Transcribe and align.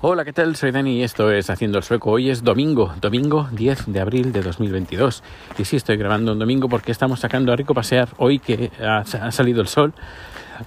Hola, 0.00 0.24
¿qué 0.24 0.32
tal? 0.32 0.54
Soy 0.54 0.70
Dani 0.70 0.98
y 0.98 1.02
esto 1.02 1.32
es 1.32 1.50
Haciendo 1.50 1.76
el 1.78 1.82
Sueco. 1.82 2.12
Hoy 2.12 2.30
es 2.30 2.44
domingo, 2.44 2.94
domingo 3.00 3.48
10 3.50 3.92
de 3.92 3.98
abril 3.98 4.30
de 4.30 4.42
2022. 4.42 5.24
Y 5.58 5.64
sí, 5.64 5.74
estoy 5.74 5.96
grabando 5.96 6.34
un 6.34 6.38
domingo 6.38 6.68
porque 6.68 6.92
estamos 6.92 7.18
sacando 7.18 7.52
a 7.52 7.56
Rico 7.56 7.74
pasear 7.74 8.08
hoy 8.16 8.38
que 8.38 8.70
ha, 8.80 9.02
salido 9.32 9.60
el 9.60 9.66
sol. 9.66 9.92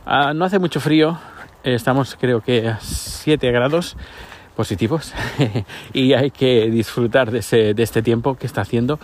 Ah, 0.06 0.34
no 0.34 0.44
hace 0.44 0.60
mucho 0.60 0.82
frío, 0.82 1.18
estamos 1.64 2.18
creo 2.20 2.42
que 2.42 2.68
a 2.68 2.80
7 2.82 3.50
grados 3.54 3.96
positivos 4.58 5.14
y 5.94 6.12
hay 6.12 6.32
que 6.32 6.70
disfrutar 6.70 7.32
de, 7.32 7.40
ese, 7.40 7.74
de 7.74 7.84
este 7.84 8.02
tiempo 8.02 8.36
que 8.36 8.48
está 8.48 8.60
haciendo 8.60 9.00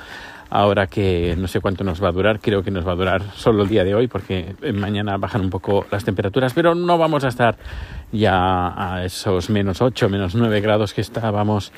ahora 0.49 0.87
que 0.87 1.35
no 1.37 1.47
sé 1.47 1.59
cuánto 1.59 1.83
nos 1.83 2.03
va 2.03 2.09
a 2.09 2.11
durar, 2.11 2.39
creo 2.39 2.63
que 2.63 2.71
nos 2.71 2.87
va 2.87 2.93
a 2.93 2.95
durar 2.95 3.21
solo 3.35 3.63
el 3.63 3.69
día 3.69 3.83
de 3.83 3.95
hoy 3.95 4.07
porque 4.07 4.55
mañana 4.73 5.17
bajan 5.17 5.41
un 5.41 5.49
poco 5.49 5.85
las 5.91 6.03
temperaturas, 6.03 6.53
pero 6.53 6.75
no 6.75 6.97
vamos 6.97 7.23
a 7.23 7.27
estar 7.27 7.57
ya 8.11 8.73
a 8.75 9.05
esos 9.05 9.49
menos 9.49 9.81
8, 9.81 10.09
menos 10.09 10.35
9 10.35 10.61
grados 10.61 10.93
que 10.93 11.01
estábamos 11.01 11.71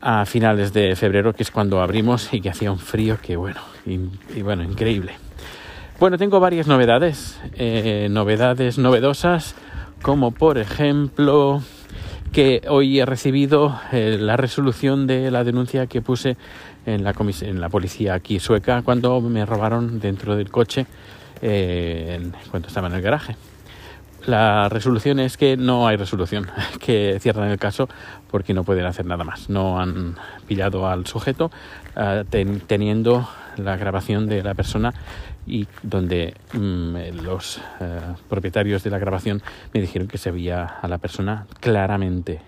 a 0.00 0.24
finales 0.24 0.72
de 0.72 0.96
febrero, 0.96 1.34
que 1.34 1.42
es 1.42 1.50
cuando 1.50 1.82
abrimos 1.82 2.32
y 2.32 2.40
que 2.40 2.50
hacía 2.50 2.72
un 2.72 2.78
frío 2.78 3.18
que 3.20 3.36
bueno, 3.36 3.60
y, 3.86 4.42
bueno, 4.42 4.62
increíble. 4.62 5.14
Bueno, 5.98 6.16
tengo 6.16 6.40
varias 6.40 6.66
novedades, 6.66 7.38
eh, 7.54 8.08
novedades 8.10 8.78
novedosas, 8.78 9.54
como 10.00 10.30
por 10.30 10.56
ejemplo 10.56 11.62
que 12.32 12.62
hoy 12.68 13.00
he 13.00 13.06
recibido 13.06 13.78
eh, 13.92 14.16
la 14.18 14.36
resolución 14.36 15.06
de 15.06 15.30
la 15.30 15.44
denuncia 15.44 15.86
que 15.86 16.00
puse 16.00 16.36
en 16.86 17.04
la, 17.04 17.14
en 17.42 17.60
la 17.60 17.68
policía 17.68 18.14
aquí 18.14 18.38
sueca 18.38 18.82
cuando 18.82 19.20
me 19.20 19.44
robaron 19.44 20.00
dentro 20.00 20.36
del 20.36 20.50
coche 20.50 20.86
eh, 21.42 22.30
cuando 22.50 22.68
estaba 22.68 22.88
en 22.88 22.94
el 22.94 23.02
garaje. 23.02 23.36
La 24.26 24.68
resolución 24.68 25.18
es 25.18 25.36
que 25.36 25.56
no 25.56 25.88
hay 25.88 25.96
resolución, 25.96 26.46
que 26.80 27.18
cierran 27.20 27.50
el 27.50 27.58
caso 27.58 27.88
porque 28.30 28.54
no 28.54 28.64
pueden 28.64 28.84
hacer 28.84 29.06
nada 29.06 29.24
más. 29.24 29.48
No 29.48 29.80
han 29.80 30.16
pillado 30.46 30.86
al 30.88 31.06
sujeto 31.06 31.50
uh, 31.96 32.24
ten, 32.24 32.60
teniendo 32.60 33.28
la 33.56 33.76
grabación 33.76 34.26
de 34.26 34.42
la 34.42 34.54
persona 34.54 34.92
y 35.50 35.66
donde 35.82 36.34
mmm, 36.52 36.96
los 37.22 37.58
uh, 37.58 38.14
propietarios 38.28 38.82
de 38.84 38.90
la 38.90 38.98
grabación 38.98 39.42
me 39.74 39.80
dijeron 39.80 40.06
que 40.08 40.18
se 40.18 40.30
veía 40.30 40.64
a 40.64 40.88
la 40.88 40.98
persona 40.98 41.46
claramente 41.60 42.40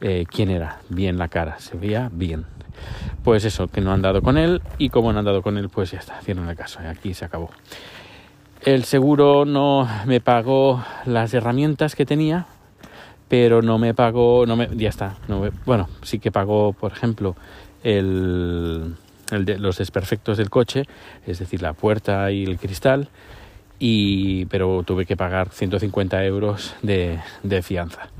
eh, 0.00 0.24
quién 0.30 0.50
era, 0.50 0.78
bien 0.88 1.18
la 1.18 1.28
cara, 1.28 1.58
se 1.58 1.76
veía 1.76 2.08
bien. 2.12 2.46
Pues 3.24 3.44
eso, 3.44 3.68
que 3.68 3.80
no 3.80 3.92
han 3.92 4.00
dado 4.00 4.22
con 4.22 4.38
él 4.38 4.62
y 4.78 4.88
como 4.88 5.12
no 5.12 5.18
han 5.18 5.24
dado 5.24 5.42
con 5.42 5.58
él, 5.58 5.68
pues 5.68 5.90
ya 5.90 5.98
está, 5.98 6.20
cierran 6.22 6.48
el 6.48 6.56
caso 6.56 6.78
aquí 6.88 7.12
se 7.12 7.24
acabó. 7.24 7.50
El 8.62 8.84
seguro 8.84 9.44
no 9.44 9.88
me 10.06 10.20
pagó 10.20 10.84
las 11.04 11.34
herramientas 11.34 11.94
que 11.94 12.06
tenía, 12.06 12.46
pero 13.28 13.62
no 13.62 13.78
me 13.78 13.94
pagó, 13.94 14.44
no 14.46 14.56
me, 14.56 14.68
ya 14.76 14.88
está. 14.88 15.16
Bueno, 15.66 15.88
sí 16.02 16.18
que 16.18 16.30
pagó, 16.30 16.72
por 16.72 16.92
ejemplo, 16.92 17.36
el, 17.82 18.96
el 19.32 19.44
de, 19.44 19.58
los 19.58 19.78
desperfectos 19.78 20.38
del 20.38 20.50
coche, 20.50 20.84
es 21.26 21.38
decir, 21.38 21.62
la 21.62 21.72
puerta 21.72 22.30
y 22.30 22.44
el 22.44 22.58
cristal, 22.58 23.08
y, 23.78 24.44
pero 24.46 24.82
tuve 24.84 25.06
que 25.06 25.16
pagar 25.16 25.50
150 25.50 26.24
euros 26.24 26.74
de, 26.82 27.20
fianza. 27.62 28.10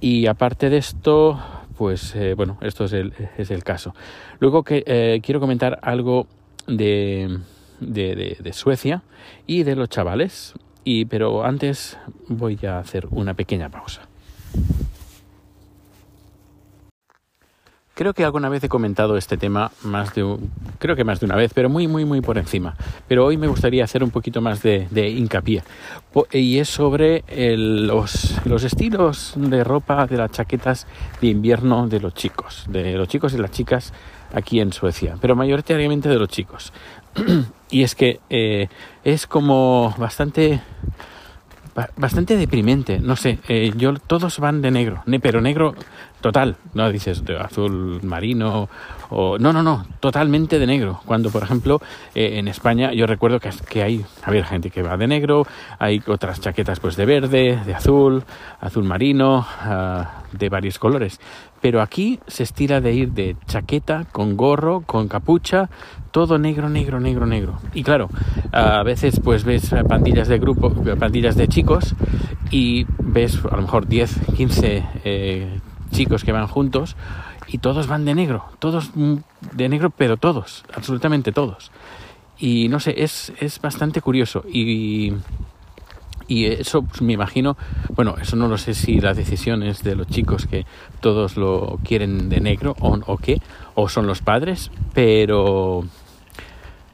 Y 0.00 0.26
aparte 0.26 0.70
de 0.70 0.78
esto, 0.78 1.40
pues 1.76 2.14
eh, 2.14 2.34
bueno, 2.34 2.58
esto 2.60 2.84
es 2.84 2.92
el, 2.92 3.12
es 3.36 3.50
el 3.50 3.64
caso. 3.64 3.94
Luego 4.38 4.62
que 4.62 4.84
eh, 4.86 5.20
quiero 5.22 5.40
comentar 5.40 5.80
algo 5.82 6.28
de, 6.68 7.40
de, 7.80 8.36
de, 8.38 8.52
Suecia 8.52 9.02
y 9.46 9.62
de 9.64 9.76
los 9.76 9.88
chavales. 9.88 10.54
Y, 10.84 11.04
pero 11.06 11.44
antes 11.44 11.98
voy 12.28 12.58
a 12.66 12.78
hacer 12.78 13.06
una 13.10 13.34
pequeña 13.34 13.68
pausa. 13.68 14.02
Creo 17.98 18.14
que 18.14 18.22
alguna 18.22 18.48
vez 18.48 18.62
he 18.62 18.68
comentado 18.68 19.16
este 19.16 19.36
tema 19.36 19.72
más 19.82 20.14
de 20.14 20.24
creo 20.78 20.94
que 20.94 21.02
más 21.02 21.18
de 21.18 21.26
una 21.26 21.34
vez, 21.34 21.50
pero 21.52 21.68
muy 21.68 21.88
muy 21.88 22.04
muy 22.04 22.20
por 22.20 22.38
encima. 22.38 22.76
Pero 23.08 23.26
hoy 23.26 23.36
me 23.36 23.48
gustaría 23.48 23.82
hacer 23.82 24.04
un 24.04 24.10
poquito 24.10 24.40
más 24.40 24.62
de, 24.62 24.86
hincapié 25.08 25.64
y 26.30 26.58
es 26.58 26.68
sobre 26.68 27.24
los, 27.56 28.36
los 28.44 28.62
estilos 28.62 29.32
de 29.34 29.64
ropa 29.64 30.06
de 30.06 30.16
las 30.16 30.30
chaquetas 30.30 30.86
de 31.20 31.26
invierno 31.26 31.88
de 31.88 31.98
los 31.98 32.14
chicos, 32.14 32.66
de 32.68 32.92
los 32.92 33.08
chicos 33.08 33.34
y 33.34 33.38
las 33.38 33.50
chicas 33.50 33.92
aquí 34.32 34.60
en 34.60 34.72
Suecia, 34.72 35.16
pero 35.20 35.34
mayoritariamente 35.34 36.08
de 36.08 36.20
los 36.20 36.28
chicos. 36.28 36.72
y 37.68 37.82
es 37.82 37.96
que 37.96 38.20
eh, 38.30 38.68
es 39.02 39.26
como 39.26 39.92
bastante 39.98 40.60
bastante 41.96 42.36
deprimente 42.36 42.98
no 42.98 43.14
sé 43.14 43.38
eh, 43.48 43.72
yo 43.76 43.94
todos 43.94 44.40
van 44.40 44.62
de 44.62 44.70
negro 44.72 45.04
pero 45.22 45.40
negro 45.40 45.74
total. 46.20 46.56
No 46.74 46.90
dices 46.90 47.24
de 47.24 47.36
azul 47.36 48.00
marino 48.02 48.68
o 49.10 49.38
no 49.38 49.52
no 49.52 49.62
no 49.62 49.86
totalmente 50.00 50.58
de 50.58 50.66
negro. 50.66 51.00
Cuando 51.04 51.30
por 51.30 51.42
ejemplo 51.42 51.80
eh, 52.14 52.38
en 52.38 52.48
España 52.48 52.92
yo 52.92 53.06
recuerdo 53.06 53.40
que, 53.40 53.82
hay 53.82 54.04
había 54.22 54.44
gente 54.44 54.70
que 54.70 54.82
va 54.82 54.96
de 54.96 55.06
negro 55.06 55.46
hay 55.78 56.02
otras 56.06 56.40
chaquetas 56.40 56.80
pues 56.80 56.96
de 56.96 57.06
verde 57.06 57.58
de 57.64 57.74
azul 57.74 58.24
azul 58.60 58.84
marino 58.84 59.46
uh, 59.64 60.36
de 60.36 60.48
varios 60.48 60.78
colores. 60.78 61.20
Pero 61.60 61.82
aquí 61.82 62.20
se 62.28 62.44
estira 62.44 62.80
de 62.80 62.92
ir 62.92 63.12
de 63.12 63.36
chaqueta 63.46 64.04
con 64.12 64.36
gorro 64.36 64.82
con 64.82 65.08
capucha 65.08 65.70
todo 66.10 66.38
negro 66.38 66.68
negro 66.68 67.00
negro 67.00 67.26
negro. 67.26 67.60
Y 67.74 67.82
claro 67.82 68.08
a 68.52 68.82
veces 68.82 69.20
pues 69.22 69.44
ves 69.44 69.74
pandillas 69.88 70.28
de 70.28 70.38
grupo 70.38 70.70
pandillas 70.98 71.36
de 71.36 71.48
chicos 71.48 71.94
y 72.50 72.86
ves 72.98 73.38
a 73.50 73.56
lo 73.56 73.62
mejor 73.62 73.86
10 73.86 74.20
15 74.36 74.84
eh, 75.04 75.60
chicos 75.90 76.24
que 76.24 76.32
van 76.32 76.46
juntos 76.46 76.96
y 77.48 77.58
todos 77.58 77.86
van 77.86 78.04
de 78.04 78.14
negro, 78.14 78.44
todos 78.58 78.90
de 78.94 79.68
negro, 79.68 79.90
pero 79.90 80.16
todos, 80.16 80.64
absolutamente 80.74 81.32
todos. 81.32 81.70
Y 82.38 82.68
no 82.68 82.78
sé, 82.78 83.02
es, 83.02 83.32
es 83.40 83.60
bastante 83.60 84.00
curioso 84.00 84.44
y, 84.48 85.12
y 86.28 86.46
eso 86.46 86.82
pues, 86.82 87.02
me 87.02 87.14
imagino, 87.14 87.56
bueno, 87.94 88.16
eso 88.20 88.36
no 88.36 88.48
lo 88.48 88.58
sé 88.58 88.74
si 88.74 89.00
la 89.00 89.14
decisión 89.14 89.62
es 89.62 89.82
de 89.82 89.96
los 89.96 90.06
chicos 90.06 90.46
que 90.46 90.66
todos 91.00 91.36
lo 91.36 91.80
quieren 91.82 92.28
de 92.28 92.40
negro 92.40 92.76
o, 92.80 92.98
o 93.06 93.16
qué, 93.16 93.40
o 93.74 93.88
son 93.88 94.06
los 94.06 94.20
padres, 94.20 94.70
pero 94.94 95.84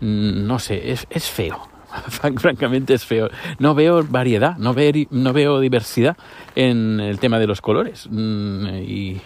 no 0.00 0.58
sé, 0.58 0.92
es, 0.92 1.06
es 1.10 1.28
feo, 1.28 1.68
francamente 2.36 2.94
es 2.94 3.04
feo. 3.04 3.28
No 3.58 3.74
veo 3.74 4.04
variedad, 4.04 4.56
no 4.56 4.74
veo, 4.74 4.92
no 5.10 5.32
veo 5.32 5.60
diversidad 5.60 6.16
en 6.54 7.00
el 7.00 7.18
tema 7.18 7.38
de 7.38 7.46
los 7.46 7.60
colores. 7.60 8.06
Y 8.06 9.20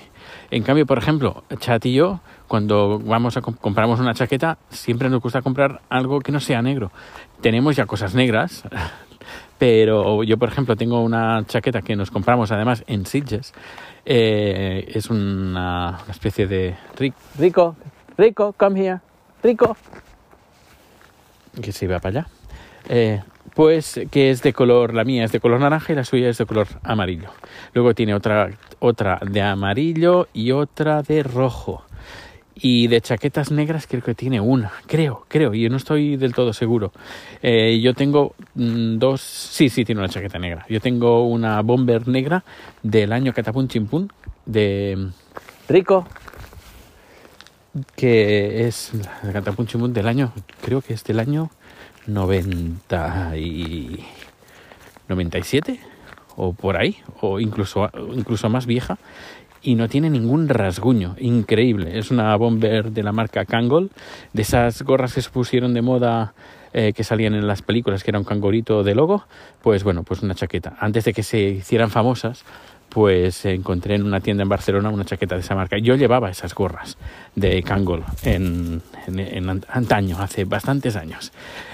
en 0.50 0.62
cambio, 0.62 0.86
por 0.86 0.98
ejemplo, 0.98 1.44
Chat 1.58 1.86
y 1.86 1.94
yo, 1.94 2.20
cuando 2.46 2.98
vamos 2.98 3.36
a 3.36 3.40
comp 3.40 3.58
compramos 3.60 4.00
una 4.00 4.14
chaqueta, 4.14 4.58
siempre 4.70 5.08
nos 5.08 5.20
gusta 5.20 5.42
comprar 5.42 5.80
algo 5.88 6.20
que 6.20 6.32
no 6.32 6.40
sea 6.40 6.62
negro. 6.62 6.90
Tenemos 7.40 7.76
ya 7.76 7.86
cosas 7.86 8.14
negras, 8.14 8.64
pero 9.58 10.22
yo, 10.22 10.38
por 10.38 10.48
ejemplo, 10.48 10.76
tengo 10.76 11.02
una 11.02 11.44
chaqueta 11.46 11.82
que 11.82 11.96
nos 11.96 12.10
compramos 12.10 12.50
además 12.52 12.84
en 12.86 13.06
Sitges. 13.06 13.52
Eh, 14.04 14.90
es 14.94 15.10
una, 15.10 16.00
una 16.02 16.10
especie 16.12 16.46
de... 16.46 16.76
Rico, 17.38 17.76
Rico, 18.16 18.54
come 18.56 18.80
here. 18.80 19.00
Rico. 19.42 19.76
Que 21.60 21.72
se 21.72 21.84
iba 21.84 21.98
para 21.98 22.20
allá 22.20 22.37
eh, 22.88 23.22
pues 23.54 24.00
que 24.10 24.30
es 24.30 24.42
de 24.42 24.52
color, 24.52 24.94
la 24.94 25.04
mía 25.04 25.24
es 25.24 25.32
de 25.32 25.40
color 25.40 25.60
naranja 25.60 25.92
y 25.92 25.96
la 25.96 26.04
suya 26.04 26.28
es 26.28 26.38
de 26.38 26.46
color 26.46 26.68
amarillo. 26.82 27.30
Luego 27.74 27.94
tiene 27.94 28.14
otra, 28.14 28.50
otra 28.78 29.18
de 29.28 29.42
amarillo 29.42 30.28
y 30.32 30.52
otra 30.52 31.02
de 31.02 31.22
rojo. 31.22 31.84
Y 32.60 32.88
de 32.88 33.00
chaquetas 33.00 33.52
negras 33.52 33.86
creo 33.86 34.02
que 34.02 34.14
tiene 34.14 34.40
una, 34.40 34.72
creo, 34.86 35.24
creo, 35.28 35.54
yo 35.54 35.68
no 35.70 35.76
estoy 35.76 36.16
del 36.16 36.34
todo 36.34 36.52
seguro. 36.52 36.92
Eh, 37.40 37.80
yo 37.80 37.94
tengo 37.94 38.34
mmm, 38.54 38.98
dos, 38.98 39.20
sí, 39.20 39.68
sí, 39.68 39.84
tiene 39.84 40.00
una 40.00 40.08
chaqueta 40.08 40.38
negra. 40.38 40.66
Yo 40.68 40.80
tengo 40.80 41.26
una 41.28 41.60
bomber 41.62 42.08
negra 42.08 42.42
del 42.82 43.12
año 43.12 43.32
Catapun 43.32 43.68
Chimpún 43.68 44.12
de 44.44 45.08
Rico, 45.68 46.06
que 47.94 48.66
es 48.66 48.92
Catapun 49.32 49.66
Chimpún 49.66 49.92
del 49.92 50.08
año, 50.08 50.32
creo 50.62 50.80
que 50.80 50.94
es 50.94 51.04
del 51.04 51.20
año 51.20 51.50
90 52.08 53.36
y 53.36 54.04
97 55.08 55.78
o 56.36 56.52
por 56.52 56.76
ahí 56.76 56.96
o 57.20 57.38
incluso 57.38 57.90
incluso 58.14 58.48
más 58.48 58.66
vieja 58.66 58.98
y 59.60 59.74
no 59.74 59.88
tiene 59.88 60.08
ningún 60.08 60.48
rasguño, 60.48 61.16
increíble. 61.18 61.98
Es 61.98 62.10
una 62.10 62.34
bomber 62.36 62.92
de 62.92 63.02
la 63.02 63.12
marca 63.12 63.44
Kangol, 63.44 63.90
de 64.32 64.42
esas 64.42 64.82
gorras 64.82 65.14
que 65.14 65.20
se 65.20 65.30
pusieron 65.30 65.74
de 65.74 65.82
moda 65.82 66.32
eh, 66.72 66.92
que 66.92 67.02
salían 67.02 67.34
en 67.34 67.46
las 67.46 67.62
películas, 67.62 68.04
que 68.04 68.10
era 68.10 68.18
un 68.18 68.24
cangorito 68.24 68.84
de 68.84 68.94
logo, 68.94 69.24
pues 69.62 69.84
bueno, 69.84 70.04
pues 70.04 70.22
una 70.22 70.34
chaqueta. 70.34 70.76
Antes 70.78 71.04
de 71.04 71.12
que 71.12 71.22
se 71.22 71.40
hicieran 71.40 71.90
famosas, 71.90 72.44
pues 72.88 73.44
encontré 73.44 73.94
en 73.94 74.04
una 74.04 74.20
tienda 74.20 74.42
en 74.42 74.48
Barcelona 74.48 74.88
una 74.88 75.04
chaqueta 75.04 75.34
de 75.34 75.42
esa 75.42 75.54
marca. 75.54 75.78
Yo 75.78 75.94
llevaba 75.96 76.30
esas 76.30 76.54
gorras 76.54 76.96
de 77.34 77.62
Kangol 77.62 78.04
en, 78.22 78.82
en, 79.06 79.62
antaño, 79.68 80.18
hace 80.20 80.44
bastantes 80.44 80.96
años. 80.96 81.32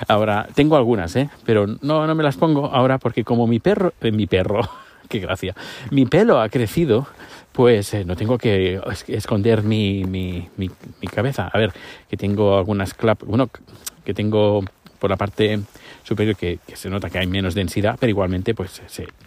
Ahora 0.09 0.49
tengo 0.55 0.77
algunas, 0.77 1.15
¿eh? 1.17 1.31
pero 1.45 1.67
no, 1.67 2.07
no 2.07 2.15
me 2.15 2.23
las 2.23 2.37
pongo 2.37 2.67
ahora 2.67 2.99
porque 2.99 3.25
como 3.25 3.47
mi 3.47 3.61
perro, 3.61 3.93
eh, 4.01 4.13
mi 4.13 4.27
perro, 4.27 4.69
qué 5.09 5.21
gracia. 5.21 5.55
Mi 5.91 6.07
pelo 6.07 6.41
ha 6.41 6.49
crecido, 6.49 7.07
pues 7.53 7.95
eh, 7.95 8.05
no 8.05 8.17
tengo 8.17 8.39
que 8.39 8.81
esconder 9.09 9.63
mi, 9.63 10.05
mi, 10.05 10.49
mi, 10.57 10.69
cabeza. 11.09 11.49
A 11.53 11.59
ver, 11.59 11.73
que 12.09 12.17
tengo 12.17 12.59
algunas 12.59 12.95
clap, 12.95 13.23
bueno, 13.23 13.49
que 14.05 14.15
tengo 14.15 14.65
por 15.05 15.11
la 15.11 15.19
parte 15.19 15.61
superior 16.03 16.35
que, 16.35 16.61
se 16.73 16.89
nota 16.89 17.11
que 17.11 17.19
hay 17.19 17.27
menos 17.27 17.55
densidad, 17.55 17.99
pero 18.01 18.09
igualmente 18.09 18.55
pues 18.55 18.81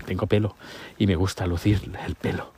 tengo 0.08 0.26
pelo 0.26 0.56
y 0.98 1.06
me 1.06 1.16
gusta 1.16 1.46
lucir 1.46 1.80
el 2.04 2.16
pelo 2.16 2.52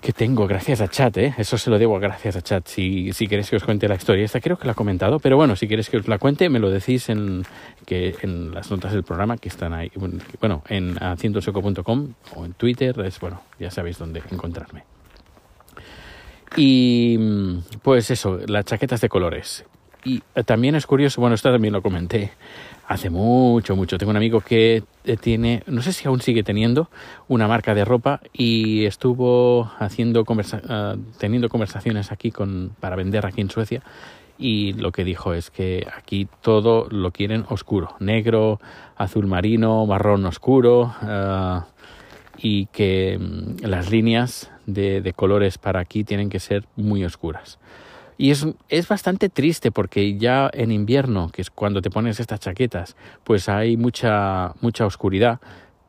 que 0.00 0.12
tengo 0.12 0.46
gracias 0.46 0.80
a 0.80 0.86
Chat, 0.86 1.16
¿eh? 1.16 1.34
eso 1.36 1.58
se 1.58 1.68
lo 1.68 1.80
debo 1.80 1.98
gracias 1.98 2.36
a 2.36 2.42
Chat. 2.42 2.68
Si, 2.68 3.12
si 3.12 3.26
queréis 3.26 3.50
que 3.50 3.56
os 3.56 3.64
cuente 3.64 3.88
la 3.88 3.96
historia, 3.96 4.24
esta 4.24 4.40
creo 4.40 4.56
que 4.56 4.66
la 4.66 4.72
he 4.72 4.76
comentado, 4.76 5.18
pero 5.18 5.36
bueno, 5.36 5.56
si 5.56 5.66
queréis 5.66 5.90
que 5.90 5.96
os 5.96 6.06
la 6.06 6.18
cuente, 6.18 6.48
me 6.48 6.60
lo 6.60 6.70
decís 6.70 7.08
en, 7.08 7.42
que, 7.86 8.14
en 8.22 8.54
las 8.54 8.70
notas 8.70 8.92
del 8.92 9.02
programa 9.02 9.36
que 9.36 9.48
están 9.48 9.72
ahí, 9.72 9.90
bueno, 10.40 10.62
en 10.68 10.96
haciendoseco.com 11.02 12.14
o 12.36 12.44
en 12.44 12.52
Twitter, 12.52 13.00
es 13.00 13.18
bueno, 13.18 13.42
ya 13.58 13.72
sabéis 13.72 13.98
dónde 13.98 14.22
encontrarme. 14.30 14.84
Y 16.54 17.18
pues 17.82 18.12
eso, 18.12 18.38
las 18.46 18.64
chaquetas 18.64 19.00
de 19.00 19.08
colores. 19.08 19.64
Y 20.04 20.20
también 20.44 20.74
es 20.74 20.86
curioso, 20.86 21.20
bueno, 21.20 21.34
esto 21.34 21.52
también 21.52 21.72
lo 21.72 21.80
comenté, 21.80 22.32
hace 22.88 23.08
mucho, 23.08 23.76
mucho. 23.76 23.98
Tengo 23.98 24.10
un 24.10 24.16
amigo 24.16 24.40
que 24.40 24.82
eh, 25.04 25.16
tiene, 25.16 25.62
no 25.66 25.80
sé 25.80 25.92
si 25.92 26.08
aún 26.08 26.20
sigue 26.20 26.42
teniendo, 26.42 26.90
una 27.28 27.46
marca 27.46 27.74
de 27.74 27.84
ropa 27.84 28.20
y 28.32 28.84
estuvo 28.84 29.70
haciendo 29.78 30.24
ah, 30.68 30.96
teniendo 31.18 31.48
conversaciones 31.48 32.10
aquí 32.10 32.32
con, 32.32 32.72
para 32.80 32.96
vender 32.96 33.26
aquí 33.26 33.40
en 33.40 33.50
Suecia 33.50 33.82
y 34.38 34.72
lo 34.72 34.90
que 34.90 35.04
dijo 35.04 35.34
es 35.34 35.50
que 35.50 35.86
aquí 35.96 36.26
todo 36.40 36.88
lo 36.90 37.12
quieren 37.12 37.44
oscuro, 37.48 37.94
negro, 38.00 38.60
azul 38.96 39.28
marino, 39.28 39.86
marrón 39.86 40.26
oscuro 40.26 40.92
ah, 41.00 41.66
y 42.38 42.66
que 42.66 43.18
mm, 43.20 43.66
las 43.66 43.90
líneas 43.92 44.50
de 44.66 45.12
colores 45.14 45.58
para 45.58 45.80
aquí 45.80 46.02
tienen 46.02 46.28
que 46.28 46.40
ser 46.40 46.64
muy 46.76 47.04
oscuras. 47.04 47.58
Y 48.18 48.30
es, 48.30 48.46
es 48.68 48.88
bastante 48.88 49.28
triste 49.28 49.70
porque 49.70 50.16
ya 50.18 50.50
en 50.52 50.70
invierno, 50.70 51.30
que 51.30 51.42
es 51.42 51.50
cuando 51.50 51.82
te 51.82 51.90
pones 51.90 52.20
estas 52.20 52.40
chaquetas, 52.40 52.96
pues 53.24 53.48
hay 53.48 53.76
mucha, 53.76 54.54
mucha 54.60 54.86
oscuridad. 54.86 55.40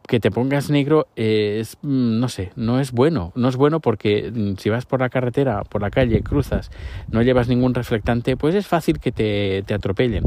Que 0.06 0.20
te 0.20 0.32
pongas 0.32 0.70
negro 0.70 1.08
es, 1.16 1.78
mm, 1.82 2.20
no 2.20 2.28
sé, 2.28 2.52
no 2.58 2.82
es 2.82 2.92
bueno. 2.92 3.32
No 3.36 3.48
es 3.48 3.56
bueno 3.56 3.80
porque 3.80 4.32
mm, 4.34 4.58
si 4.58 4.70
vas 4.70 4.86
por 4.86 5.00
la 5.00 5.10
carretera, 5.10 5.64
por 5.64 5.82
la 5.82 5.92
calle, 5.92 6.22
cruzas, 6.22 6.72
no 7.10 7.22
llevas 7.22 7.48
ningún 7.48 7.74
reflectante, 7.74 8.36
pues 8.36 8.54
es 8.56 8.68
fácil 8.68 9.00
que 9.00 9.14
te, 9.14 9.64
te 9.66 9.74
atropellen. 9.74 10.24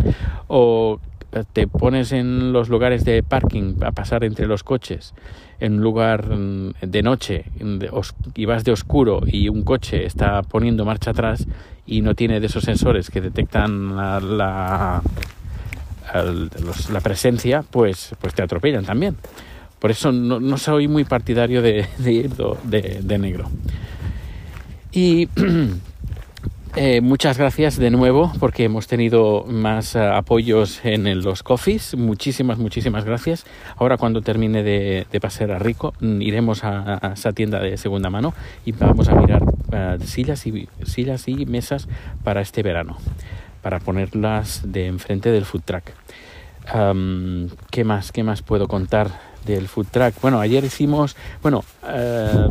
O 0.48 0.98
te 1.52 1.66
pones 1.66 2.12
en 2.12 2.52
los 2.52 2.68
lugares 2.68 3.04
de 3.04 3.22
parking 3.22 3.82
a 3.82 3.92
pasar 3.92 4.24
entre 4.24 4.46
los 4.46 4.62
coches 4.62 5.14
en 5.60 5.74
un 5.74 5.82
lugar 5.82 6.34
mm, 6.34 6.74
de 6.82 7.02
noche 7.02 7.44
y 8.34 8.44
vas 8.44 8.64
de 8.64 8.72
oscuro 8.72 9.22
y 9.26 9.48
un 9.48 9.62
coche 9.62 10.04
está 10.06 10.42
poniendo 10.42 10.84
marcha 10.84 11.10
atrás 11.10 11.46
y 11.86 12.00
no 12.02 12.14
tiene 12.14 12.40
de 12.40 12.46
esos 12.46 12.64
sensores 12.64 13.10
que 13.10 13.20
detectan 13.20 13.96
la, 13.96 14.20
la, 16.90 17.00
presencia, 17.02 17.64
pues, 17.70 18.14
pues 18.20 18.34
te 18.34 18.42
atropellan 18.42 18.84
también. 18.84 19.16
Por 19.78 19.90
eso 19.90 20.10
no, 20.10 20.58
soy 20.58 20.88
muy 20.88 21.04
partidario 21.04 21.62
de, 21.62 21.86
ir 22.04 22.30
de, 22.64 23.00
de 23.02 23.18
negro. 23.18 23.48
Y 24.90 25.28
Eh, 26.78 27.00
muchas 27.00 27.38
gracias 27.38 27.78
de 27.78 27.90
nuevo 27.90 28.30
porque 28.38 28.64
hemos 28.64 28.86
tenido 28.86 29.46
más 29.48 29.96
eh, 29.96 30.00
apoyos 30.00 30.84
en 30.84 31.22
los 31.22 31.42
coffees. 31.42 31.96
Muchísimas, 31.96 32.58
muchísimas 32.58 33.06
gracias. 33.06 33.46
Ahora 33.76 33.96
cuando 33.96 34.20
termine 34.20 34.62
de, 34.62 35.06
pasar 35.18 35.52
a 35.52 35.58
Rico 35.58 35.94
mm, 36.00 36.20
iremos 36.20 36.64
a, 36.64 37.12
esa 37.14 37.32
tienda 37.32 37.60
de 37.60 37.78
segunda 37.78 38.10
mano 38.10 38.34
y 38.66 38.72
vamos 38.72 39.08
a 39.08 39.14
mirar 39.14 39.42
eh, 39.72 39.96
sillas, 40.04 40.46
y, 40.46 40.68
sillas 40.84 41.28
y 41.28 41.46
mesas 41.46 41.88
para 42.22 42.42
este 42.42 42.62
verano, 42.62 42.98
para 43.62 43.80
ponerlas 43.80 44.60
de 44.70 44.86
enfrente 44.86 45.30
del 45.30 45.46
food 45.46 45.62
truck. 45.64 45.84
¿Qué 47.70 47.84
más? 47.84 48.12
¿Qué 48.12 48.22
más 48.22 48.42
puedo 48.42 48.68
contar 48.68 49.08
del 49.46 49.68
food 49.68 49.86
truck? 49.90 50.20
Bueno, 50.20 50.40
ayer 50.40 50.64
hicimos, 50.64 51.16
bueno, 51.42 51.64
eh, 51.88 52.48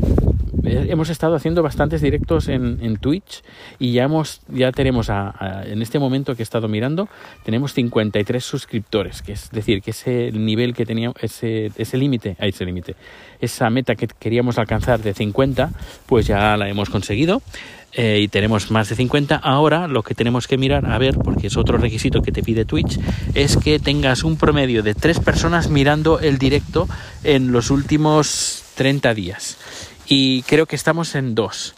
hemos 0.64 1.10
estado 1.10 1.36
haciendo 1.36 1.62
bastantes 1.62 2.02
directos 2.02 2.48
en, 2.48 2.80
en 2.82 2.98
Twitch 2.98 3.44
y 3.80 3.94
ya, 3.94 4.04
hemos, 4.04 4.42
ya 4.48 4.72
tenemos, 4.72 5.10
a, 5.10 5.64
en 5.66 5.82
este 5.82 6.00
momento 6.00 6.36
que 6.36 6.42
he 6.42 6.44
estado 6.44 6.68
mirando, 6.68 7.08
tenemos 7.44 7.74
53 7.74 8.44
suscriptores, 8.44 9.22
que 9.22 9.34
es 9.34 9.52
decir, 9.52 9.82
que 9.82 9.92
ese 9.92 10.32
nivel 10.32 10.74
que 10.74 10.86
teníamos, 10.86 11.18
ese, 11.22 11.72
ese 11.78 11.98
límite, 11.98 12.36
ese 12.40 12.66
límite, 12.66 12.96
esa 13.40 13.70
meta 13.70 13.96
que 13.96 14.08
queríamos 14.08 14.58
alcanzar 14.58 15.02
de 15.02 15.14
50, 15.14 15.72
pues 16.06 16.28
ya 16.28 16.58
la 16.58 16.70
hemos 16.70 16.90
conseguido. 16.90 17.42
Eh, 17.98 18.20
y 18.22 18.28
tenemos 18.28 18.72
más 18.72 18.90
de 18.90 18.96
50. 18.96 19.38
Ahora 19.38 19.88
lo 19.88 20.04
que 20.04 20.16
tenemos 20.16 20.48
que 20.48 20.58
mirar, 20.58 20.86
a 20.92 20.98
ver, 20.98 21.16
porque 21.18 21.48
es 21.48 21.56
otro 21.56 21.78
requisito 21.78 22.22
que 22.22 22.34
te 22.34 22.44
pide 22.44 22.66
Twitch, 22.66 23.00
es 23.34 23.56
que 23.56 23.80
tengas 23.80 24.24
un 24.24 24.36
promedio 24.36 24.84
de 24.84 24.94
tres 24.94 25.20
personas 25.20 25.70
mirando 25.70 26.20
el 26.20 26.38
directo 26.38 26.90
en 27.24 27.54
los 27.54 27.72
últimos 27.72 28.64
30 28.76 29.14
días 29.14 29.58
y 30.08 30.44
creo 30.44 30.66
que 30.66 30.76
estamos 30.76 31.16
en 31.16 31.36
dos. 31.36 31.76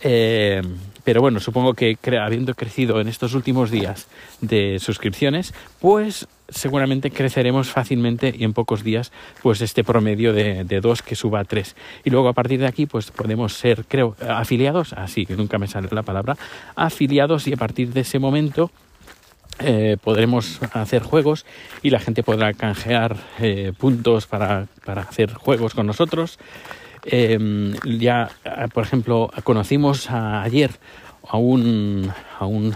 Eh, 0.00 0.62
pero 1.04 1.20
bueno, 1.20 1.40
supongo 1.40 1.74
que 1.74 1.96
habiendo 2.20 2.54
crecido 2.54 3.00
en 3.00 3.08
estos 3.08 3.34
últimos 3.34 3.70
días 3.70 4.08
de 4.40 4.78
suscripciones, 4.78 5.54
pues 5.80 6.28
seguramente 6.48 7.10
creceremos 7.10 7.70
fácilmente 7.70 8.34
y 8.36 8.44
en 8.44 8.52
pocos 8.52 8.82
días, 8.82 9.12
pues 9.42 9.60
este 9.60 9.84
promedio 9.84 10.32
de, 10.32 10.64
dos 10.80 11.02
que 11.02 11.14
suba 11.14 11.40
a 11.40 11.44
tres. 11.44 11.76
Y 12.04 12.10
luego 12.10 12.28
a 12.28 12.32
partir 12.32 12.60
de 12.60 12.66
aquí, 12.66 12.86
pues 12.86 13.10
podemos 13.10 13.52
ser, 13.52 13.84
creo, 13.86 14.16
afiliados, 14.26 14.92
así 14.94 15.26
que 15.26 15.36
nunca 15.36 15.58
me 15.58 15.66
sale 15.66 15.88
la 15.90 16.02
palabra, 16.02 16.36
afiliados 16.74 17.46
y 17.46 17.52
a 17.52 17.56
partir 17.56 17.92
de 17.92 18.00
ese 18.00 18.18
momento 18.18 18.70
eh, 19.60 19.96
podremos 20.02 20.60
hacer 20.72 21.02
juegos 21.02 21.44
y 21.82 21.90
la 21.90 21.98
gente 21.98 22.22
podrá 22.22 22.52
canjear 22.54 23.16
eh, 23.40 23.72
puntos 23.76 24.26
para, 24.26 24.66
para 24.84 25.02
hacer 25.02 25.34
juegos 25.34 25.74
con 25.74 25.86
nosotros. 25.86 26.38
Em, 27.04 27.74
ya, 27.98 28.30
por 28.72 28.84
ejemplo, 28.84 29.30
conocimos 29.44 30.10
ayer 30.10 30.70
a 31.28 31.36
un, 31.36 32.10
a 32.38 32.46
un 32.46 32.74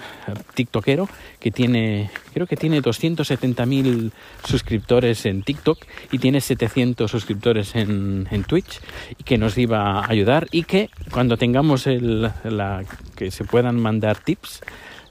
tiktokero 0.54 1.08
que 1.40 1.50
tiene, 1.50 2.10
creo 2.34 2.46
que 2.46 2.56
tiene 2.56 2.82
270.000 2.82 4.12
suscriptores 4.44 5.24
en 5.26 5.42
TikTok 5.42 5.78
y 6.10 6.18
tiene 6.18 6.40
700 6.40 7.10
suscriptores 7.10 7.74
en, 7.74 8.28
en, 8.30 8.44
Twitch 8.44 8.80
y 9.18 9.24
que 9.24 9.38
nos 9.38 9.56
iba 9.56 10.00
a 10.00 10.10
ayudar 10.10 10.48
y 10.52 10.64
que 10.64 10.90
cuando 11.10 11.36
tengamos 11.36 11.86
el, 11.86 12.30
la, 12.44 12.84
que 13.16 13.30
se 13.30 13.44
puedan 13.44 13.80
mandar 13.80 14.18
tips, 14.18 14.60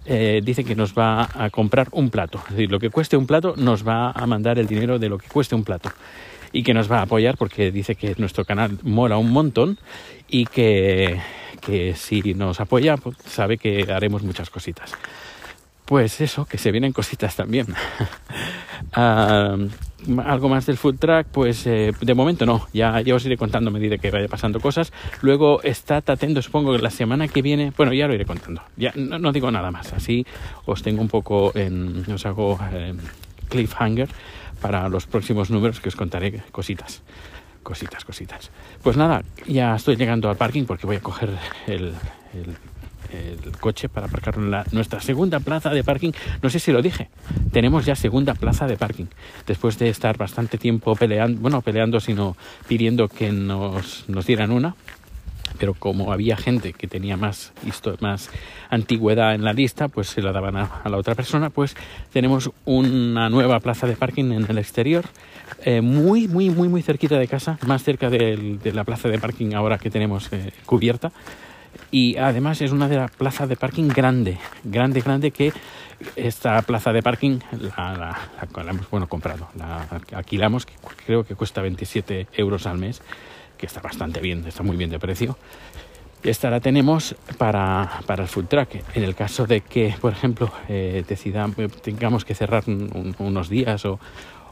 eh, 0.06 0.42
dice 0.44 0.64
que 0.64 0.76
nos 0.76 0.94
va 0.94 1.30
a 1.34 1.50
comprar 1.50 1.88
un 1.92 2.10
plato. 2.10 2.40
Es 2.50 2.56
decir, 2.56 2.72
lo 2.72 2.80
que 2.80 2.90
cueste 2.90 3.18
un 3.18 3.28
plato 3.28 3.56
nos 3.58 3.88
va 3.88 4.12
a 4.12 4.26
mandar 4.28 4.60
el 4.60 4.68
dinero 4.68 5.00
de 5.00 5.10
lo 5.10 5.18
que 5.18 5.28
cueste 5.28 5.56
un 5.56 5.64
plato 5.64 5.92
y 6.54 6.64
que 6.64 6.74
nos 6.74 6.92
va 6.92 7.00
a 7.00 7.04
apoyar 7.04 7.38
porque 7.38 7.72
dice 7.72 7.96
que 7.96 8.16
nuestro 8.18 8.46
canal 8.46 8.78
mola 8.84 9.18
un 9.18 9.32
montón 9.32 9.78
y 10.28 10.46
que, 10.46 11.20
que 11.62 11.96
si 11.96 12.34
nos 12.34 12.60
apoya 12.60 12.98
pues, 12.98 13.18
sabe 13.26 13.58
que 13.58 13.92
haremos 13.92 14.24
muchas 14.24 14.50
cositas. 14.50 14.94
Pues 15.86 16.22
eso, 16.22 16.46
que 16.46 16.58
se 16.58 16.72
vienen 16.72 16.94
cositas 16.94 17.36
también. 17.36 17.68
Ah, 18.94 19.56
algo 20.26 20.50
más 20.50 20.66
del 20.66 20.76
food 20.76 20.98
track, 20.98 21.28
pues 21.28 21.66
eh, 21.68 21.94
de 22.02 22.14
momento 22.16 22.48
no, 22.48 22.68
ya, 22.74 23.00
ya 23.02 23.14
os 23.14 23.24
iré 23.26 23.38
contando 23.38 23.70
a 23.70 23.74
medida 23.74 24.00
que 24.00 24.10
vaya 24.10 24.28
pasando 24.28 24.60
cosas. 24.60 24.92
Luego 25.22 25.62
está 25.62 25.98
atento, 25.98 26.42
supongo 26.42 26.74
que 26.74 26.80
la 26.80 26.90
semana 26.90 27.28
que 27.28 27.44
viene, 27.44 27.72
bueno, 27.78 27.94
ya 27.94 28.08
lo 28.08 28.16
iré 28.16 28.26
contando. 28.26 28.64
Ya 28.76 28.92
no, 28.96 29.32
digo 29.32 29.52
nada 29.52 29.70
más, 29.70 29.94
así 29.94 30.26
os 30.66 30.82
tengo 30.82 31.02
un 31.02 31.08
poco 31.08 31.52
en, 31.56 32.04
os 32.12 32.26
hago 32.26 32.60
eh, 32.74 32.96
cliffhanger 33.52 34.10
para 34.62 34.88
los 34.90 35.06
próximos 35.06 35.52
números 35.52 35.80
que 35.80 35.90
os 35.90 35.96
contaré 35.96 36.42
cositas. 36.52 37.04
Cositas, 37.62 38.06
cositas. 38.06 38.50
Pues 38.82 38.98
nada, 38.98 39.22
ya 39.46 39.76
estoy 39.76 39.96
llegando 39.96 40.30
al 40.30 40.38
parking 40.38 40.64
porque 40.66 40.88
voy 40.88 40.96
a 40.96 41.02
coger 41.02 41.30
el, 41.68 41.94
coche 43.60 43.90
para 43.90 44.08
aparcar 44.08 44.36
en 44.38 44.50
la, 44.50 44.66
nuestra 44.72 45.02
segunda 45.02 45.40
plaza 45.42 45.70
de 45.70 45.84
parking. 45.84 46.12
No 46.42 46.50
sé 46.50 46.60
si 46.60 46.72
lo 46.72 46.82
dije, 46.82 47.10
tenemos 47.52 47.86
ya 47.86 47.96
segunda 47.96 48.34
plaza 48.34 48.66
de 48.66 48.78
parking. 48.78 49.06
Después 49.46 49.78
de 49.78 49.90
estar 49.90 50.18
bastante 50.18 50.58
tiempo 50.58 50.96
peleando, 50.96 51.40
bueno, 51.42 51.62
peleando, 51.62 52.00
sino 52.00 52.36
pidiendo 52.68 53.10
que 53.10 53.32
nos, 53.32 54.06
nos 54.08 54.26
dieran 54.26 54.52
una 54.52 54.76
pero 55.62 55.76
como 55.76 56.12
había 56.12 56.38
gente 56.38 56.74
que 56.74 56.88
tenía 56.88 57.18
más, 57.18 57.54
más 58.00 58.32
antigüedad 58.72 59.36
en 59.36 59.44
la 59.44 59.54
lista, 59.54 59.90
pues 59.90 60.08
se 60.08 60.24
la 60.24 60.32
daban 60.32 60.58
a, 60.58 60.82
la 60.90 60.98
otra 60.98 61.14
persona, 61.14 61.52
pues 61.52 61.76
tenemos 62.12 62.50
una 62.66 63.30
nueva 63.30 63.60
plaza 63.60 63.86
de 63.86 63.96
parking 63.96 64.32
en 64.32 64.48
el 64.50 64.58
exterior, 64.58 65.06
eh, 65.64 65.82
muy, 65.82 66.28
muy, 66.28 66.50
muy, 66.50 66.68
muy 66.68 66.82
cerquita 66.82 67.20
de 67.20 67.28
casa, 67.28 67.60
más 67.68 67.84
cerca 67.84 68.10
de, 68.10 68.58
la 68.74 68.84
plaza 68.86 69.08
de 69.08 69.20
parking 69.20 69.54
ahora 69.54 69.78
que 69.78 69.92
tenemos 69.92 70.34
eh, 70.34 70.52
cubierta. 70.66 71.12
y 71.92 72.18
además 72.18 72.60
es 72.62 72.72
una 72.72 72.88
de 72.88 72.96
las 72.96 73.12
plazas 73.12 73.48
de 73.48 73.56
parking 73.56 73.90
grande, 73.90 74.40
grande, 74.64 75.02
grande 75.02 75.30
que 75.30 75.54
esta 76.16 76.60
plaza 76.64 76.92
de 76.92 77.04
parking 77.04 77.38
la, 77.78 78.18
la, 78.56 78.72
hemos 78.72 78.90
bueno, 78.90 79.08
comprado, 79.08 79.48
la 79.56 79.86
alquilamos, 80.12 80.66
creo 81.06 81.24
que 81.24 81.36
cuesta 81.36 81.62
27 81.62 82.30
euros 82.34 82.66
al 82.66 82.80
mes, 82.80 83.04
que 83.62 83.68
está 83.68 83.80
bastante 83.80 84.20
bien, 84.20 84.44
está 84.48 84.64
muy 84.64 84.76
bien 84.76 84.90
de 84.90 84.98
precio. 84.98 85.38
Esta 86.24 86.50
la 86.50 86.60
tenemos 86.60 87.16
para, 87.38 88.02
para 88.08 88.24
el 88.24 88.30
full 88.30 88.46
track. 88.46 88.84
En 88.96 89.04
el 89.04 89.16
caso 89.16 89.46
de 89.46 89.62
que, 89.62 89.96
por 90.02 90.12
ejemplo, 90.12 90.52
eh, 90.68 91.04
decidamos, 91.08 91.56
tengamos 91.82 92.26
que 92.26 92.34
cerrar 92.34 92.64
unos 92.68 93.50
días 93.50 93.86
o, 93.86 94.00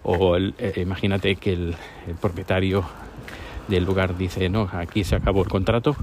o 0.04 0.38
eh, 0.38 0.74
imagínate 0.78 1.36
que 1.36 1.54
el, 1.54 1.76
propietario 2.22 2.86
del 3.68 3.84
lugar 3.84 4.16
dice, 4.16 4.48
no, 4.48 4.70
aquí 4.72 5.04
se 5.04 5.16
acabó 5.16 5.42
el 5.42 5.50
contrato, 5.50 5.96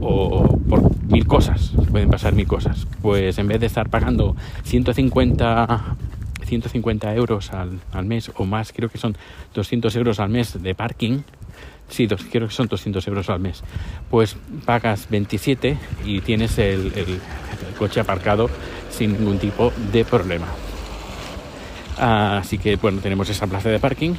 o 0.00 0.58
por 0.68 0.96
mil 1.06 1.26
cosas, 1.26 1.72
pueden 1.90 2.08
pasar 2.08 2.34
mil 2.34 2.46
cosas. 2.46 2.86
Pues 3.02 3.38
en 3.38 3.48
vez 3.48 3.60
de 3.60 3.66
estar 3.66 3.88
pagando 3.88 4.36
150, 4.64 5.96
150 6.44 7.14
euros 7.14 7.52
al, 7.52 7.80
al 7.92 8.04
mes 8.04 8.30
o 8.36 8.44
más, 8.44 8.72
creo 8.72 8.88
que 8.88 8.98
son 8.98 9.16
200 9.54 9.94
euros 9.96 10.20
al 10.20 10.28
mes 10.28 10.60
de 10.60 10.74
parking, 10.74 11.22
sí, 11.88 12.06
dos, 12.06 12.24
creo 12.30 12.48
que 12.48 12.54
son 12.54 12.68
200 12.68 13.06
euros 13.08 13.28
al 13.30 13.40
mes, 13.40 13.62
pues 14.10 14.36
pagas 14.64 15.08
27 15.10 15.76
y 16.04 16.20
tienes 16.20 16.58
el, 16.58 17.20
coche 17.78 18.00
aparcado 18.00 18.50
sin 18.90 19.12
ningún 19.12 19.38
tipo 19.38 19.72
de 19.92 20.04
problema. 20.04 20.46
Así 21.96 22.58
que 22.58 22.76
bueno, 22.76 23.00
tenemos 23.00 23.28
esa 23.28 23.46
plaza 23.46 23.68
de 23.68 23.78
parking 23.78 24.14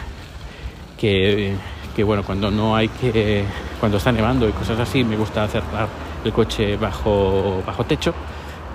que, 0.97 1.55
que, 1.95 2.03
bueno, 2.03 2.23
cuando 2.23 2.51
no 2.51 2.75
hay 2.75 2.89
que, 2.89 3.45
cuando 3.79 3.97
está 3.97 4.11
nevando 4.11 4.47
y 4.47 4.51
cosas 4.51 4.79
así, 4.79 5.03
me 5.03 5.15
gusta 5.15 5.47
cerrar 5.47 5.87
el 6.23 6.33
coche 6.33 6.75
bajo, 6.75 7.63
bajo 7.65 7.85
techo, 7.85 8.13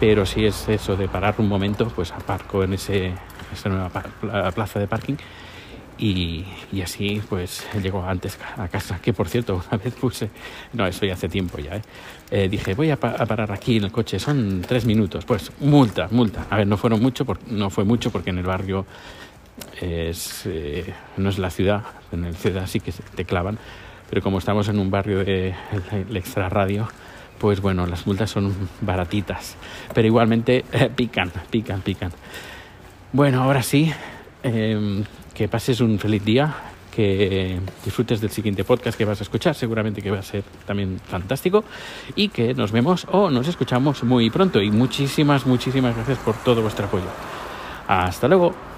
pero 0.01 0.25
si 0.25 0.47
es 0.47 0.69
eso 0.69 0.97
de 0.97 1.09
parar 1.09 1.35
un 1.39 1.49
momento, 1.49 1.89
pues 1.89 2.13
aparco 2.13 2.63
en 2.65 2.75
ese, 2.75 3.13
esa 3.53 3.69
nueva 3.69 3.91
plaza 4.53 4.79
de 4.79 4.87
parking 4.87 5.17
y, 5.99 6.45
así 6.83 7.23
pues 7.29 7.67
llego 7.81 8.03
antes 8.03 8.39
a 8.57 8.69
casa 8.69 8.99
que 9.01 9.13
por 9.13 9.29
cierto 9.29 9.63
una 9.69 9.79
vez 9.79 9.95
puse 9.95 10.29
no 10.73 10.87
eso 10.87 11.07
ya 11.07 11.15
hace 11.15 11.29
tiempo 11.29 11.59
ya 11.59 11.77
¿eh? 11.77 11.83
Eh, 12.31 12.49
dije 12.49 12.75
voy 12.75 12.91
a, 12.91 12.99
parar 12.99 13.53
aquí 13.53 13.77
en 13.77 13.85
el 13.85 13.93
coche 13.93 14.19
son 14.19 14.63
tres 14.67 14.85
minutos 14.87 15.25
pues 15.25 15.53
multa 15.61 16.09
multa 16.11 16.47
a 16.51 16.57
ver 16.57 16.67
no 16.67 16.77
fueron 16.77 17.01
mucho 17.01 17.25
no 17.49 17.71
fue 17.71 17.85
mucho 17.85 18.11
porque 18.11 18.31
en 18.31 18.39
el 18.39 18.47
barrio 18.47 18.87
es, 19.81 20.43
eh, 20.47 20.93
no 21.17 21.29
es 21.29 21.39
la 21.39 21.51
ciudad 21.51 21.85
en 22.13 22.25
el 22.25 22.35
ciudad 22.35 22.67
sí 22.67 22.81
que 22.81 22.93
te 22.93 23.25
clavan 23.25 23.59
pero 24.11 24.21
como 24.21 24.39
estamos 24.39 24.69
en 24.69 24.79
un 24.79 24.91
barrio 24.91 25.25
de 25.25 25.55
el 26.09 26.17
extra 26.17 26.51
pues 27.39 27.61
bueno 27.61 27.87
las 27.87 28.07
multas 28.07 28.31
son 28.31 28.53
baratitas 28.81 29.57
pero 29.95 30.09
igualmente 30.09 30.65
pican 30.97 31.31
pican 31.51 31.83
pican 31.83 32.11
bueno 33.13 33.43
ahora 33.43 33.63
sí 33.63 33.93
em, 34.43 35.05
que 35.35 35.49
pases 35.49 35.81
un 35.81 35.99
feliz 35.99 36.25
día, 36.25 36.55
que 36.95 37.59
disfrutes 37.85 38.21
del 38.21 38.31
siguiente 38.31 38.63
podcast 38.63 38.97
que 38.97 39.05
vas 39.05 39.21
a 39.21 39.25
escuchar, 39.25 39.55
seguramente 39.55 40.01
que 40.01 40.11
va 40.11 40.21
a 40.21 40.23
ser 40.23 40.45
también 40.65 41.01
fantástico 41.05 41.65
y 42.15 42.29
que 42.29 42.55
nos 42.55 42.71
vemos 42.71 43.07
o 43.11 43.31
nos 43.31 43.49
escuchamos 43.49 44.05
muy 44.05 44.31
pronto 44.31 44.63
y 44.63 44.71
muchísimas, 44.71 45.45
muchísimas 45.45 45.97
gracias 45.97 46.19
por 46.19 46.37
todo 46.37 46.63
vuestro 46.63 46.87
apoyo. 46.87 47.11
Hasta 47.89 48.29
luego. 48.29 48.74